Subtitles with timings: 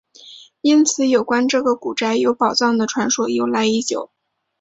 [0.61, 4.09] 因此有关这个古宅有宝藏的传说由来已久。